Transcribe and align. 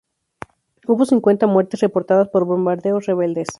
Hubo 0.87 1.05
cincuenta 1.05 1.45
muertes 1.45 1.81
reportadas 1.81 2.27
por 2.27 2.45
bombardeos 2.45 3.05
rebeldes. 3.05 3.49